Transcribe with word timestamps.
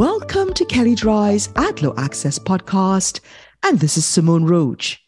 Welcome 0.00 0.54
to 0.54 0.64
Kelley 0.64 0.94
Drye's 0.94 1.50
Ad 1.56 1.82
Law 1.82 1.92
Access 1.98 2.38
podcast, 2.38 3.20
and 3.62 3.78
this 3.78 3.98
is 3.98 4.06
Simone 4.06 4.46
Roach. 4.46 4.98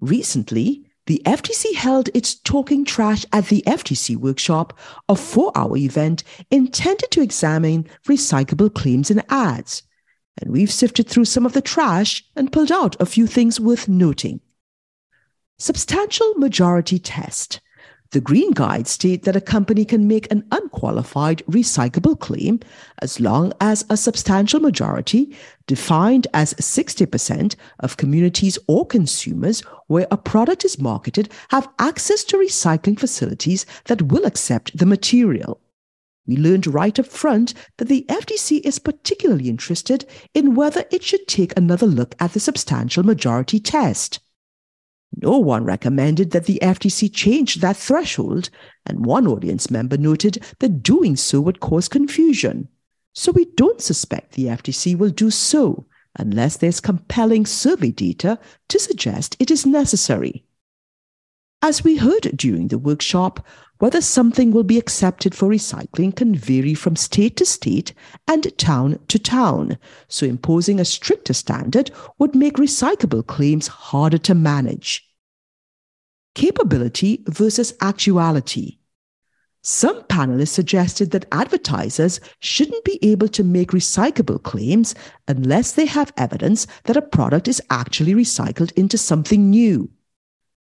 Recently, 0.00 0.86
the 1.04 1.20
FTC 1.26 1.74
held 1.74 2.08
its 2.14 2.36
Talking 2.36 2.86
Trash 2.86 3.26
at 3.34 3.48
the 3.48 3.62
FTC 3.66 4.16
workshop, 4.16 4.78
a 5.10 5.14
four 5.14 5.52
hour 5.54 5.76
event 5.76 6.24
intended 6.50 7.10
to 7.10 7.20
examine 7.20 7.86
recyclable 8.08 8.72
claims 8.72 9.10
and 9.10 9.22
ads. 9.28 9.82
And 10.40 10.50
we've 10.50 10.72
sifted 10.72 11.06
through 11.06 11.26
some 11.26 11.44
of 11.44 11.52
the 11.52 11.60
trash 11.60 12.24
and 12.34 12.50
pulled 12.50 12.72
out 12.72 12.96
a 12.98 13.04
few 13.04 13.26
things 13.26 13.60
worth 13.60 13.88
noting. 13.88 14.40
Substantial 15.58 16.32
majority 16.36 16.98
test. 16.98 17.60
The 18.14 18.20
Green 18.20 18.52
Guide 18.52 18.86
state 18.86 19.24
that 19.24 19.34
a 19.34 19.40
company 19.40 19.84
can 19.84 20.06
make 20.06 20.30
an 20.30 20.46
unqualified 20.52 21.42
recyclable 21.50 22.16
claim 22.20 22.60
as 23.02 23.18
long 23.18 23.52
as 23.60 23.84
a 23.90 23.96
substantial 23.96 24.60
majority, 24.60 25.36
defined 25.66 26.28
as 26.32 26.54
60% 26.54 27.56
of 27.80 27.96
communities 27.96 28.56
or 28.68 28.86
consumers 28.86 29.62
where 29.88 30.06
a 30.12 30.16
product 30.16 30.64
is 30.64 30.78
marketed, 30.78 31.28
have 31.48 31.68
access 31.80 32.22
to 32.22 32.36
recycling 32.36 32.96
facilities 32.96 33.66
that 33.86 34.02
will 34.02 34.26
accept 34.26 34.78
the 34.78 34.86
material. 34.86 35.60
We 36.24 36.36
learned 36.36 36.68
right 36.68 36.96
up 36.96 37.06
front 37.06 37.52
that 37.78 37.88
the 37.88 38.06
FTC 38.08 38.60
is 38.64 38.78
particularly 38.78 39.48
interested 39.48 40.06
in 40.34 40.54
whether 40.54 40.84
it 40.92 41.02
should 41.02 41.26
take 41.26 41.52
another 41.56 41.86
look 41.86 42.14
at 42.20 42.32
the 42.32 42.38
substantial 42.38 43.02
majority 43.02 43.58
test. 43.58 44.20
No 45.16 45.38
one 45.38 45.64
recommended 45.64 46.32
that 46.32 46.46
the 46.46 46.58
FTC 46.60 47.12
change 47.12 47.56
that 47.56 47.76
threshold, 47.76 48.50
and 48.86 49.06
one 49.06 49.26
audience 49.26 49.70
member 49.70 49.96
noted 49.96 50.42
that 50.60 50.82
doing 50.82 51.16
so 51.16 51.40
would 51.40 51.60
cause 51.60 51.88
confusion. 51.88 52.68
So 53.12 53.30
we 53.32 53.44
don't 53.56 53.80
suspect 53.80 54.32
the 54.32 54.46
FTC 54.46 54.96
will 54.98 55.10
do 55.10 55.30
so 55.30 55.86
unless 56.16 56.56
there's 56.56 56.80
compelling 56.80 57.46
survey 57.46 57.90
data 57.90 58.38
to 58.68 58.78
suggest 58.78 59.36
it 59.38 59.50
is 59.50 59.66
necessary. 59.66 60.44
As 61.62 61.82
we 61.82 61.96
heard 61.96 62.36
during 62.36 62.68
the 62.68 62.78
workshop, 62.78 63.44
whether 63.78 64.00
something 64.00 64.52
will 64.52 64.62
be 64.62 64.78
accepted 64.78 65.34
for 65.34 65.48
recycling 65.48 66.14
can 66.14 66.34
vary 66.34 66.74
from 66.74 66.96
state 66.96 67.36
to 67.36 67.44
state 67.46 67.92
and 68.28 68.56
town 68.56 68.98
to 69.08 69.18
town, 69.18 69.78
so 70.08 70.26
imposing 70.26 70.78
a 70.78 70.84
stricter 70.84 71.32
standard 71.32 71.90
would 72.18 72.34
make 72.34 72.54
recyclable 72.54 73.26
claims 73.26 73.66
harder 73.66 74.18
to 74.18 74.34
manage. 74.34 75.08
Capability 76.34 77.24
versus 77.26 77.74
actuality. 77.80 78.78
Some 79.66 80.02
panelists 80.02 80.48
suggested 80.48 81.10
that 81.12 81.24
advertisers 81.32 82.20
shouldn't 82.40 82.84
be 82.84 82.98
able 83.02 83.28
to 83.28 83.42
make 83.42 83.70
recyclable 83.70 84.42
claims 84.42 84.94
unless 85.26 85.72
they 85.72 85.86
have 85.86 86.12
evidence 86.18 86.66
that 86.84 86.98
a 86.98 87.02
product 87.02 87.48
is 87.48 87.62
actually 87.70 88.12
recycled 88.12 88.72
into 88.72 88.98
something 88.98 89.48
new. 89.48 89.90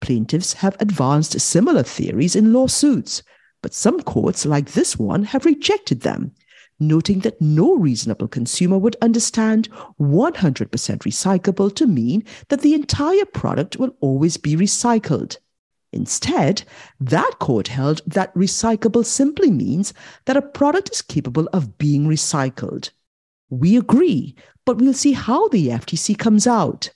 Plaintiffs 0.00 0.54
have 0.54 0.76
advanced 0.80 1.40
similar 1.40 1.82
theories 1.82 2.36
in 2.36 2.52
lawsuits, 2.52 3.22
but 3.62 3.74
some 3.74 4.00
courts, 4.02 4.46
like 4.46 4.72
this 4.72 4.98
one, 4.98 5.24
have 5.24 5.44
rejected 5.44 6.02
them, 6.02 6.32
noting 6.78 7.20
that 7.20 7.40
no 7.40 7.74
reasonable 7.74 8.28
consumer 8.28 8.78
would 8.78 8.96
understand 9.00 9.68
100% 9.98 10.68
recyclable 10.68 11.74
to 11.74 11.86
mean 11.86 12.22
that 12.48 12.60
the 12.60 12.74
entire 12.74 13.24
product 13.24 13.76
will 13.76 13.96
always 14.00 14.36
be 14.36 14.54
recycled. 14.54 15.38
Instead, 15.92 16.62
that 17.00 17.38
court 17.38 17.68
held 17.68 18.02
that 18.06 18.34
recyclable 18.34 19.04
simply 19.04 19.50
means 19.50 19.94
that 20.26 20.36
a 20.36 20.42
product 20.42 20.90
is 20.92 21.00
capable 21.00 21.48
of 21.52 21.78
being 21.78 22.06
recycled. 22.06 22.90
We 23.48 23.76
agree, 23.76 24.34
but 24.66 24.78
we'll 24.78 24.92
see 24.92 25.12
how 25.12 25.48
the 25.48 25.68
FTC 25.68 26.18
comes 26.18 26.46
out. 26.46 26.90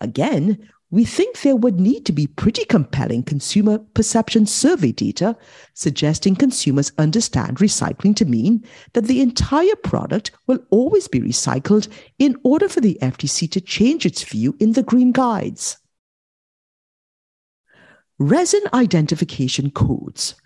Again, 0.00 0.68
we 0.94 1.04
think 1.04 1.40
there 1.40 1.56
would 1.56 1.80
need 1.80 2.06
to 2.06 2.12
be 2.12 2.28
pretty 2.28 2.64
compelling 2.64 3.24
consumer 3.24 3.78
perception 3.94 4.46
survey 4.46 4.92
data 4.92 5.36
suggesting 5.72 6.36
consumers 6.36 6.92
understand 6.98 7.56
recycling 7.56 8.14
to 8.14 8.24
mean 8.24 8.64
that 8.92 9.06
the 9.06 9.20
entire 9.20 9.74
product 9.82 10.30
will 10.46 10.60
always 10.70 11.08
be 11.08 11.20
recycled 11.20 11.88
in 12.20 12.36
order 12.44 12.68
for 12.68 12.80
the 12.80 12.96
FTC 13.02 13.50
to 13.50 13.60
change 13.60 14.06
its 14.06 14.22
view 14.22 14.54
in 14.60 14.74
the 14.74 14.84
Green 14.84 15.10
Guides. 15.10 15.78
Resin 18.20 18.62
identification 18.72 19.72
codes. 19.72 20.36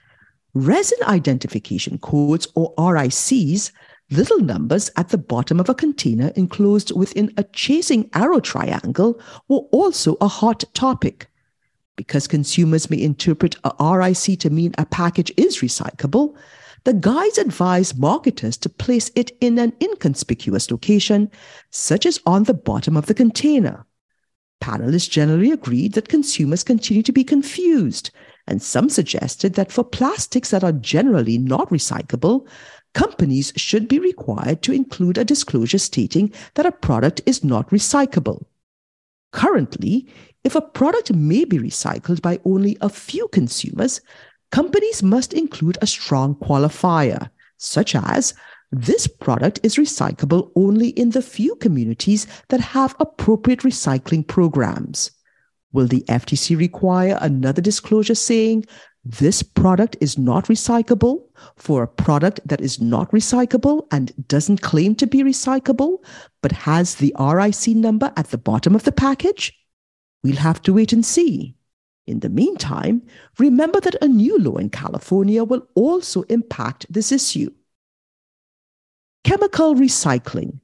Resin 0.55 0.99
identification 1.03 1.99
codes, 1.99 2.49
or 2.55 2.75
RICs, 2.79 3.71
little 4.11 4.41
numbers 4.41 4.91
at 4.97 5.11
the 5.11 5.19
bottom 5.19 5.61
of 5.61 5.69
a 5.69 5.75
container 5.75 6.33
enclosed 6.35 6.97
within 6.97 7.33
a 7.37 7.45
chasing 7.45 8.09
arrow 8.15 8.41
triangle 8.41 9.21
were 9.49 9.67
also 9.73 10.17
a 10.21 10.29
hot 10.29 10.65
topic. 10.75 11.29
Because 11.97 12.29
consumers 12.29 12.91
may 12.91 13.03
interpret 13.03 13.57
a 13.65 13.73
RIC 13.81 14.39
to 14.41 14.51
mean 14.51 14.75
a 14.79 14.87
package 14.87 15.33
is 15.37 15.59
recyclable, 15.59 16.37
the 16.85 16.95
guides 16.95 17.39
advise 17.39 17.97
marketers 17.97 18.57
to 18.59 18.69
place 18.69 19.11
it 19.15 19.33
in 19.41 19.59
an 19.59 19.73
inconspicuous 19.83 20.71
location, 20.71 21.31
such 21.71 22.07
as 22.07 22.21
on 22.25 22.45
the 22.45 22.55
bottom 22.55 22.97
of 22.97 23.07
the 23.07 23.15
container. 23.15 23.85
Panelists 24.63 25.11
generally 25.11 25.51
agreed 25.51 25.93
that 25.95 26.09
consumers 26.09 26.65
continue 26.65 27.03
to 27.03 27.13
be 27.13 27.25
confused, 27.25 28.11
and 28.47 28.63
some 28.63 28.89
suggested 28.89 29.55
that 29.55 29.71
for 29.71 29.85
plastics 29.85 30.51
that 30.51 30.65
are 30.65 30.73
generally 30.73 31.37
not 31.37 31.69
recyclable, 31.71 32.49
companies 32.95 33.53
should 33.57 33.89
be 33.89 33.99
required 33.99 34.63
to 34.63 34.73
include 34.73 35.19
a 35.19 35.25
disclosure 35.25 35.79
stating 35.79 36.33
that 36.55 36.67
a 36.67 36.73
product 36.73 37.21
is 37.27 37.45
not 37.45 37.71
recyclable. 37.71 38.45
Currently, 39.33 40.09
if 40.45 40.55
a 40.55 40.61
product 40.61 41.13
may 41.13 41.45
be 41.45 41.59
recycled 41.59 42.23
by 42.23 42.41
only 42.45 42.79
a 42.81 42.89
few 42.89 43.29
consumers, 43.29 44.01
companies 44.51 45.03
must 45.03 45.35
include 45.35 45.79
a 45.81 45.87
strong 45.87 46.35
qualifier, 46.37 47.31
such 47.59 47.95
as 47.95 48.35
this 48.71 49.07
product 49.07 49.61
is 49.63 49.77
recyclable 49.77 50.51
only 50.55 50.89
in 50.91 51.11
the 51.11 51.23
few 51.23 51.55
communities 51.57 52.27
that 52.49 52.61
have 52.61 52.95
appropriate 53.01 53.61
recycling 53.61 54.27
programs. 54.27 55.11
Will 55.73 55.87
the 55.87 56.03
FTC 56.09 56.57
require 56.57 57.19
another 57.21 57.61
disclosure 57.61 58.15
saying 58.15 58.65
this 59.09 59.43
product 59.43 59.97
is 60.03 60.19
not 60.19 60.45
recyclable 60.49 61.23
for 61.57 61.83
a 61.83 61.89
product 61.89 62.41
that 62.45 62.61
is 62.61 62.79
not 62.79 63.11
recyclable 63.11 63.87
and 63.91 64.13
doesn't 64.29 64.61
claim 64.61 64.95
to 64.97 65.07
be 65.07 65.23
recyclable, 65.23 66.05
but 66.43 66.53
has 66.53 66.97
the 66.97 67.15
RIC 67.19 67.75
number 67.75 68.13
at 68.19 68.27
the 68.27 68.37
bottom 68.37 68.75
of 68.75 68.83
the 68.83 68.93
package? 68.93 69.59
We'll 70.23 70.37
have 70.37 70.61
to 70.63 70.75
wait 70.75 70.93
and 70.93 71.07
see. 71.07 71.57
In 72.07 72.21
the 72.21 72.29
meantime, 72.29 73.01
remember 73.39 73.81
that 73.81 74.03
a 74.03 74.09
new 74.09 74.39
law 74.39 74.57
in 74.57 74.69
California 74.69 75.43
will 75.43 75.67
also 75.75 76.23
impact 76.25 76.85
this 76.91 77.11
issue. 77.11 77.51
Chemical 79.25 79.75
recycling. 79.75 80.61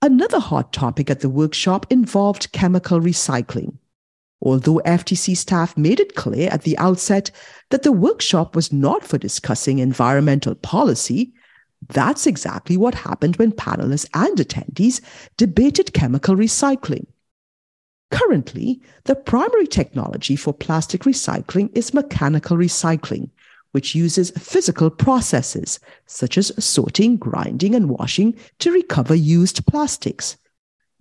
Another 0.00 0.40
hot 0.40 0.72
topic 0.72 1.10
at 1.10 1.20
the 1.20 1.28
workshop 1.28 1.84
involved 1.90 2.52
chemical 2.52 3.00
recycling. 3.00 3.76
Although 4.42 4.82
FTC 4.84 5.36
staff 5.36 5.76
made 5.76 5.98
it 5.98 6.14
clear 6.14 6.48
at 6.50 6.62
the 6.62 6.76
outset 6.78 7.30
that 7.70 7.82
the 7.82 7.92
workshop 7.92 8.54
was 8.54 8.72
not 8.72 9.02
for 9.02 9.18
discussing 9.18 9.78
environmental 9.78 10.54
policy, 10.54 11.32
that's 11.88 12.26
exactly 12.26 12.76
what 12.76 12.94
happened 12.94 13.36
when 13.36 13.52
panelists 13.52 14.08
and 14.14 14.36
attendees 14.38 15.00
debated 15.36 15.92
chemical 15.92 16.36
recycling. 16.36 17.06
Currently, 18.10 18.80
the 19.04 19.16
primary 19.16 19.66
technology 19.66 20.36
for 20.36 20.54
plastic 20.54 21.02
recycling 21.02 21.70
is 21.76 21.94
mechanical 21.94 22.56
recycling, 22.56 23.30
which 23.72 23.94
uses 23.94 24.30
physical 24.30 24.90
processes 24.90 25.80
such 26.06 26.38
as 26.38 26.52
sorting, 26.64 27.16
grinding, 27.16 27.74
and 27.74 27.88
washing 27.88 28.34
to 28.60 28.70
recover 28.70 29.14
used 29.14 29.66
plastics. 29.66 30.36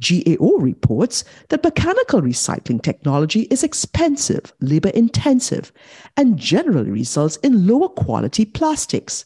GAO 0.02 0.58
reports 0.58 1.24
that 1.50 1.64
mechanical 1.64 2.22
recycling 2.22 2.82
technology 2.82 3.42
is 3.44 3.64
expensive, 3.64 4.54
labor 4.60 4.90
intensive, 4.90 5.72
and 6.18 6.38
generally 6.38 6.92
results 6.92 7.38
in 7.38 7.66
lower 7.66 7.90
quality 7.90 8.46
plastics. 8.46 9.26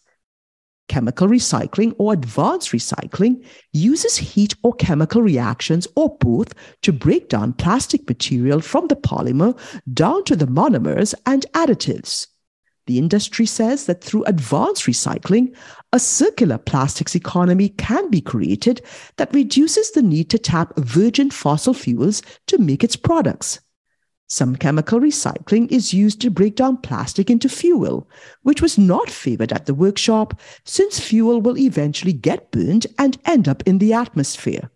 Chemical 0.88 1.27
recycling 1.27 1.94
or 2.00 2.13
advanced 2.13 2.71
recycling 2.71 3.45
uses 3.74 4.18
heat 4.18 4.56
or 4.63 4.74
chemical 4.74 5.21
reactions 5.21 5.88
or 5.95 6.18
both 6.18 6.54
to 6.81 6.92
break 6.92 7.30
down 7.30 7.54
plastic 7.54 8.07
material 8.07 8.60
from 8.60 8.88
the 8.88 8.95
polymer 8.95 9.57
down 9.94 10.24
to 10.24 10.36
the 10.36 10.48
monomers 10.48 11.13
and 11.25 11.45
additives. 11.54 12.27
The 12.89 12.97
industry 12.97 13.45
says 13.45 13.86
that 13.86 14.03
through 14.03 14.24
advanced 14.24 14.86
recycling, 14.86 15.56
a 15.94 16.00
circular 16.00 16.57
plastics 16.57 17.13
economy 17.13 17.69
can 17.69 18.09
be 18.09 18.19
created 18.19 18.81
that 19.18 19.31
reduces 19.31 19.91
the 19.91 20.01
need 20.01 20.31
to 20.31 20.39
tap 20.39 20.75
virgin 20.75 21.30
fossil 21.30 21.75
fuels 21.75 22.24
to 22.47 22.57
make 22.57 22.83
its 22.83 22.95
products. 22.95 23.59
Some 24.27 24.56
chemical 24.56 25.00
recycling 25.00 25.71
is 25.71 25.94
used 25.94 26.19
to 26.21 26.31
break 26.31 26.56
down 26.56 26.77
plastic 26.77 27.30
into 27.30 27.47
fuel, 27.47 28.09
which 28.41 28.59
was 28.59 28.80
not 28.80 29.12
favored 29.12 29.53
at 29.53 29.68
the 29.68 29.75
workshop 29.75 30.41
since 30.65 31.00
fuel 31.00 31.41
will 31.41 31.59
eventually 31.59 32.13
get 32.13 32.50
burned 32.50 32.88
and 32.97 33.19
end 33.24 33.47
up 33.47 33.62
in 33.68 33.77
the 33.77 33.94
atmosphere. 33.94 34.71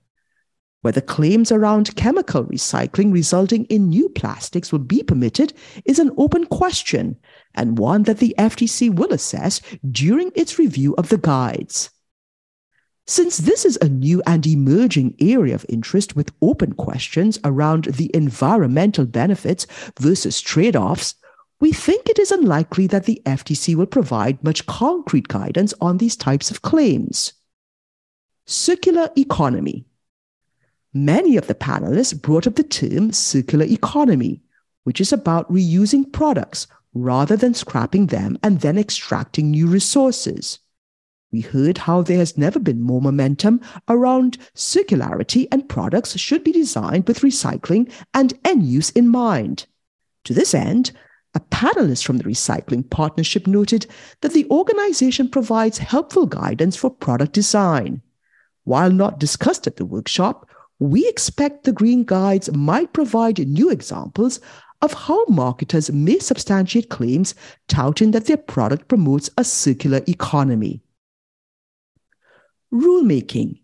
Whether 0.84 1.00
claims 1.00 1.50
around 1.50 1.96
chemical 1.96 2.44
recycling 2.44 3.14
resulting 3.14 3.64
in 3.66 3.88
new 3.88 4.10
plastics 4.10 4.70
will 4.70 4.80
be 4.80 5.02
permitted 5.02 5.54
is 5.86 5.98
an 5.98 6.12
open 6.18 6.46
question 6.46 7.16
and 7.56 7.80
one 7.80 8.04
that 8.04 8.18
the 8.18 8.36
FTC 8.38 8.94
will 8.94 9.14
assess 9.14 9.62
during 9.90 10.34
its 10.36 10.60
review 10.60 10.94
of 10.96 11.08
the 11.08 11.18
guides. 11.18 11.90
Since 13.08 13.38
this 13.38 13.64
is 13.64 13.78
a 13.82 13.88
new 13.88 14.22
and 14.28 14.46
emerging 14.46 15.16
area 15.22 15.56
of 15.56 15.66
interest 15.70 16.18
with 16.18 16.34
open 16.42 16.74
questions 16.74 17.40
around 17.46 17.86
the 17.86 18.12
environmental 18.14 19.06
benefits 19.06 19.66
versus 20.02 20.42
trade 20.42 20.76
offs, 20.76 21.16
we 21.62 21.72
think 21.72 22.10
it 22.10 22.20
is 22.20 22.30
unlikely 22.30 22.88
that 22.88 23.06
the 23.06 23.22
FTC 23.26 23.74
will 23.76 23.86
provide 23.86 24.44
much 24.44 24.66
concrete 24.66 25.30
guidance 25.30 25.74
on 25.80 25.98
these 25.98 26.18
types 26.18 26.52
of 26.52 26.62
claims. 26.62 27.32
Circular 28.46 29.10
economy. 29.18 29.86
Many 30.94 31.38
of 31.38 31.48
the 31.48 31.56
panelists 31.56 32.22
brought 32.22 32.46
up 32.46 32.56
the 32.56 32.64
term 32.64 33.12
circular 33.12 33.66
economy, 33.66 34.44
which 34.84 35.02
is 35.02 35.12
about 35.12 35.52
reusing 35.52 36.12
products 36.12 36.68
rather 36.94 37.36
than 37.36 37.56
scrapping 37.56 38.08
them 38.08 38.38
and 38.44 38.62
then 38.62 38.78
extracting 38.78 39.50
new 39.50 39.66
resources. 39.66 40.60
We 41.32 41.42
heard 41.42 41.80
how 41.80 42.04
there 42.04 42.20
has 42.20 42.38
never 42.38 42.60
been 42.60 42.80
more 42.80 43.02
momentum 43.02 43.60
around 43.90 44.38
circularity 44.54 45.48
and 45.52 45.68
products 45.68 46.16
should 46.20 46.44
be 46.44 46.52
designed 46.52 47.08
with 47.08 47.22
recycling 47.22 47.92
and 48.14 48.38
end 48.46 48.62
use 48.62 48.92
in 48.92 49.08
mind. 49.08 49.66
To 50.26 50.34
this 50.36 50.54
end, 50.54 50.92
a 51.34 51.40
panelist 51.40 52.06
from 52.06 52.20
the 52.20 52.24
Recycling 52.24 52.88
Partnership 52.88 53.48
noted 53.48 53.88
that 54.22 54.34
the 54.34 54.48
organization 54.52 55.28
provides 55.28 55.80
helpful 55.80 56.28
guidance 56.28 56.76
for 56.76 56.92
product 56.92 57.34
design. 57.34 58.04
While 58.64 58.92
not 58.92 59.20
discussed 59.20 59.66
at 59.66 59.78
the 59.78 59.86
workshop, 59.86 60.48
we 60.80 61.08
expect 61.08 61.64
the 61.64 61.72
Green 61.72 62.04
Guides 62.04 62.52
might 62.52 62.94
provide 62.94 63.40
new 63.40 63.70
examples 63.70 64.40
of 64.82 64.94
how 64.94 65.24
marketers 65.30 65.90
may 65.92 66.20
substantiate 66.20 66.90
claims 66.90 67.36
touting 67.68 68.12
that 68.12 68.26
their 68.26 68.38
product 68.38 68.90
promotes 68.90 69.30
a 69.38 69.44
circular 69.44 70.02
economy. 70.08 70.82
Rulemaking. 72.74 73.62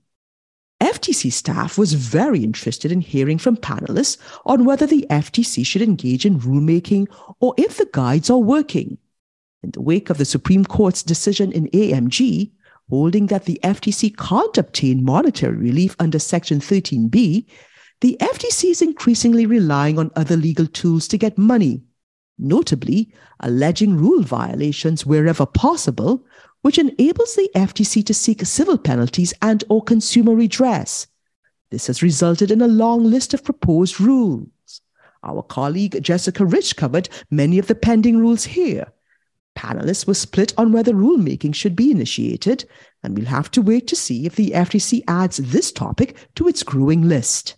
FTC 0.79 1.29
staff 1.31 1.77
was 1.77 1.91
very 1.91 2.41
interested 2.41 2.89
in 2.89 3.01
hearing 3.01 3.37
from 3.37 3.57
panelists 3.57 4.17
on 4.45 4.63
whether 4.63 4.85
the 4.87 5.05
FTC 5.09 5.65
should 5.65 5.81
engage 5.81 6.25
in 6.25 6.39
rulemaking 6.39 7.07
or 7.41 7.53
if 7.57 7.75
the 7.77 7.89
guides 7.91 8.29
are 8.29 8.37
working. 8.37 8.97
In 9.61 9.71
the 9.71 9.81
wake 9.81 10.09
of 10.09 10.17
the 10.17 10.25
Supreme 10.25 10.63
Court's 10.63 11.03
decision 11.03 11.51
in 11.51 11.67
AMG, 11.71 12.51
holding 12.89 13.27
that 13.27 13.45
the 13.45 13.59
FTC 13.63 14.17
can't 14.17 14.57
obtain 14.57 15.03
monetary 15.03 15.55
relief 15.55 15.95
under 15.99 16.19
Section 16.19 16.59
13B, 16.59 17.45
the 18.01 18.17
FTC 18.19 18.71
is 18.71 18.81
increasingly 18.81 19.45
relying 19.45 19.99
on 19.99 20.11
other 20.15 20.37
legal 20.37 20.65
tools 20.67 21.07
to 21.09 21.17
get 21.17 21.37
money, 21.37 21.81
notably 22.37 23.13
alleging 23.41 23.95
rule 23.95 24.23
violations 24.23 25.05
wherever 25.05 25.45
possible 25.45 26.25
which 26.61 26.77
enables 26.77 27.35
the 27.35 27.49
FTC 27.55 28.05
to 28.05 28.13
seek 28.13 28.45
civil 28.45 28.77
penalties 28.77 29.33
and 29.41 29.63
or 29.69 29.81
consumer 29.81 30.35
redress. 30.35 31.07
This 31.69 31.87
has 31.87 32.03
resulted 32.03 32.51
in 32.51 32.61
a 32.61 32.67
long 32.67 33.03
list 33.03 33.33
of 33.33 33.43
proposed 33.43 34.01
rules. 34.01 34.81
Our 35.23 35.43
colleague 35.43 36.01
Jessica 36.01 36.45
Rich 36.45 36.75
covered 36.75 37.09
many 37.29 37.59
of 37.59 37.67
the 37.67 37.75
pending 37.75 38.17
rules 38.17 38.45
here. 38.45 38.91
Panelists 39.59 40.07
were 40.07 40.13
split 40.13 40.53
on 40.57 40.71
whether 40.71 40.93
rulemaking 40.93 41.53
should 41.53 41.75
be 41.75 41.91
initiated, 41.91 42.63
and 43.03 43.17
we'll 43.17 43.27
have 43.27 43.51
to 43.51 43.61
wait 43.61 43.87
to 43.87 43.95
see 43.95 44.25
if 44.25 44.37
the 44.37 44.51
FTC 44.51 45.03
adds 45.05 45.35
this 45.35 45.73
topic 45.73 46.15
to 46.35 46.47
its 46.47 46.63
growing 46.63 47.09
list. 47.09 47.57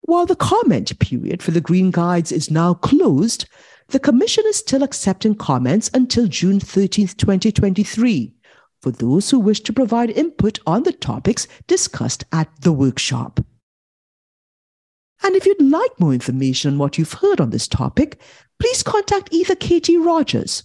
While 0.00 0.26
the 0.26 0.34
comment 0.34 0.98
period 0.98 1.44
for 1.44 1.52
the 1.52 1.60
Green 1.60 1.92
Guides 1.92 2.32
is 2.32 2.50
now 2.50 2.74
closed, 2.74 3.46
the 3.90 4.00
Commission 4.00 4.42
is 4.48 4.56
still 4.56 4.82
accepting 4.82 5.36
comments 5.36 5.92
until 5.94 6.26
June 6.26 6.58
13, 6.58 7.06
2023, 7.06 8.34
for 8.82 8.90
those 8.90 9.30
who 9.30 9.38
wish 9.38 9.60
to 9.60 9.72
provide 9.72 10.10
input 10.10 10.58
on 10.66 10.82
the 10.82 10.92
topics 10.92 11.46
discussed 11.68 12.24
at 12.32 12.48
the 12.62 12.72
workshop. 12.72 13.38
And 15.22 15.36
if 15.36 15.46
you'd 15.46 15.62
like 15.62 16.00
more 16.00 16.14
information 16.14 16.72
on 16.72 16.78
what 16.78 16.98
you've 16.98 17.12
heard 17.12 17.40
on 17.40 17.50
this 17.50 17.68
topic, 17.68 18.20
please 18.58 18.82
contact 18.82 19.28
either 19.30 19.54
Katie 19.54 19.96
Rogers 19.96 20.64